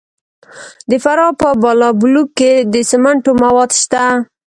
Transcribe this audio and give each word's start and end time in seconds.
د 0.89 0.91
فراه 1.03 1.33
په 1.41 1.49
بالابلوک 1.61 2.29
کې 2.39 2.51
د 2.73 2.75
سمنټو 2.89 3.31
مواد 3.41 3.71
شته. 3.81 4.03